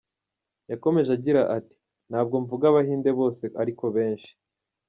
Yakomeje 0.71 1.09
agira 1.17 1.41
ati 1.57 1.75
“Ntabwo 2.09 2.35
mvuga 2.43 2.63
abahinde 2.67 3.09
bose 3.19 3.43
ariko 3.61 3.81
abenshi. 3.89 4.31